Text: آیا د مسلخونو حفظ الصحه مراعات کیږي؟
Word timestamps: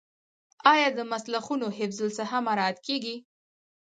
آیا 0.73 0.87
د 0.97 0.99
مسلخونو 1.11 1.67
حفظ 1.77 1.99
الصحه 2.07 2.37
مراعات 2.47 2.77
کیږي؟ 2.87 3.15